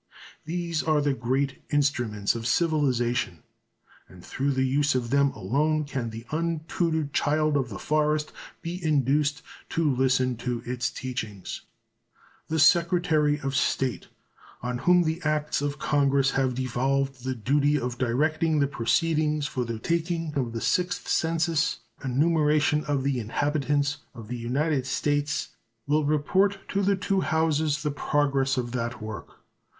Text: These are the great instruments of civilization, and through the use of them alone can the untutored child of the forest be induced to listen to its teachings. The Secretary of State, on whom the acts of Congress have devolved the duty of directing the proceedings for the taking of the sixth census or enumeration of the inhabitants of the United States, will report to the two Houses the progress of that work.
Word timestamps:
These 0.45 0.81
are 0.81 0.99
the 0.99 1.13
great 1.13 1.61
instruments 1.69 2.33
of 2.33 2.47
civilization, 2.47 3.43
and 4.07 4.25
through 4.25 4.49
the 4.53 4.65
use 4.65 4.95
of 4.95 5.11
them 5.11 5.29
alone 5.33 5.83
can 5.85 6.09
the 6.09 6.25
untutored 6.31 7.13
child 7.13 7.55
of 7.55 7.69
the 7.69 7.77
forest 7.77 8.33
be 8.63 8.83
induced 8.83 9.43
to 9.69 9.87
listen 9.87 10.37
to 10.37 10.63
its 10.65 10.89
teachings. 10.89 11.61
The 12.47 12.57
Secretary 12.57 13.39
of 13.41 13.55
State, 13.55 14.07
on 14.63 14.79
whom 14.79 15.03
the 15.03 15.21
acts 15.23 15.61
of 15.61 15.77
Congress 15.77 16.31
have 16.31 16.55
devolved 16.55 17.23
the 17.23 17.35
duty 17.35 17.79
of 17.79 17.99
directing 17.99 18.57
the 18.59 18.65
proceedings 18.65 19.45
for 19.45 19.65
the 19.65 19.77
taking 19.77 20.33
of 20.33 20.53
the 20.53 20.61
sixth 20.61 21.07
census 21.07 21.77
or 22.03 22.07
enumeration 22.09 22.83
of 22.85 23.03
the 23.03 23.19
inhabitants 23.19 23.97
of 24.15 24.29
the 24.29 24.37
United 24.37 24.87
States, 24.87 25.49
will 25.85 26.05
report 26.05 26.57
to 26.69 26.81
the 26.81 26.95
two 26.95 27.21
Houses 27.21 27.83
the 27.83 27.91
progress 27.91 28.57
of 28.57 28.71
that 28.71 28.99
work. 28.99 29.37